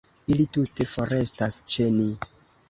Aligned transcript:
Ili 0.35 0.45
tute 0.57 0.87
forestas 0.93 1.59
ĉe 1.75 1.87
ni. 2.01 2.09